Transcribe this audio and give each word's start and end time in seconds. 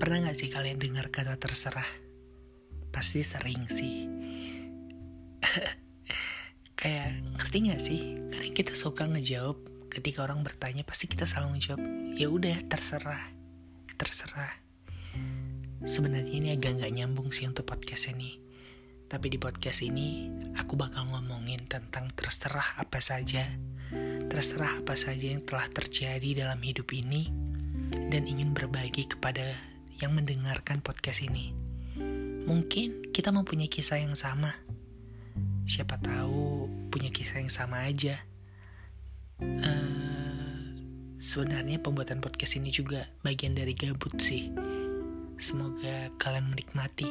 Pernah 0.00 0.32
gak 0.32 0.38
sih 0.40 0.48
kalian 0.48 0.80
dengar 0.80 1.12
kata 1.12 1.36
terserah? 1.36 1.84
Pasti 2.88 3.20
sering 3.20 3.68
sih. 3.68 4.08
Kayak 6.80 7.20
ngerti 7.36 7.56
gak 7.68 7.82
sih? 7.84 8.00
Kadang 8.32 8.54
kita 8.56 8.72
suka 8.72 9.04
ngejawab 9.04 9.60
ketika 9.92 10.24
orang 10.24 10.40
bertanya 10.40 10.88
pasti 10.88 11.04
kita 11.04 11.28
selalu 11.28 11.60
ngejawab 11.60 11.84
ya 12.16 12.32
udah 12.32 12.56
terserah, 12.72 13.28
terserah. 14.00 14.56
Sebenarnya 15.84 16.32
ini 16.32 16.48
agak 16.56 16.80
nggak 16.80 16.96
nyambung 16.96 17.28
sih 17.28 17.44
untuk 17.44 17.68
podcast 17.68 18.08
ini. 18.08 18.40
Tapi 19.04 19.28
di 19.28 19.36
podcast 19.36 19.84
ini 19.84 20.32
aku 20.56 20.80
bakal 20.80 21.12
ngomongin 21.12 21.68
tentang 21.68 22.08
terserah 22.16 22.80
apa 22.80 23.04
saja. 23.04 23.52
Terserah 24.32 24.80
apa 24.80 24.96
saja 24.96 25.28
yang 25.28 25.44
telah 25.44 25.68
terjadi 25.68 26.48
dalam 26.48 26.64
hidup 26.64 26.88
ini 26.88 27.28
dan 28.08 28.24
ingin 28.24 28.56
berbagi 28.56 29.04
kepada 29.04 29.69
yang 30.00 30.16
mendengarkan 30.16 30.80
podcast 30.80 31.20
ini. 31.20 31.52
Mungkin 32.48 33.12
kita 33.12 33.30
mempunyai 33.30 33.68
kisah 33.68 34.00
yang 34.00 34.16
sama. 34.16 34.56
Siapa 35.68 36.00
tahu 36.00 36.66
punya 36.90 37.12
kisah 37.12 37.38
yang 37.38 37.52
sama 37.52 37.86
aja. 37.86 38.18
Uh, 39.40 40.60
sebenarnya 41.20 41.78
pembuatan 41.80 42.24
podcast 42.24 42.56
ini 42.56 42.72
juga 42.72 43.06
bagian 43.22 43.54
dari 43.54 43.76
gabut 43.76 44.16
sih. 44.18 44.50
Semoga 45.40 46.12
kalian 46.20 46.52
menikmati. 46.52 47.08